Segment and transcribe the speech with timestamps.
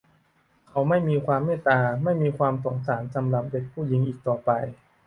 [0.69, 4.51] เขาไม่มีความเมตตาไม่มีความสงสารสำหรับเด็กผู้หญิงอีกต่อไป